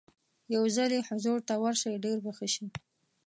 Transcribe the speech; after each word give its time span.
یو 0.53 0.63
ځل 0.75 0.89
یې 0.97 1.01
حضور 1.09 1.37
ته 1.47 1.53
ورشئ 1.63 1.93
ډېر 2.05 2.17
به 2.23 2.31
ښه 2.37 2.47
شي. 2.53 2.65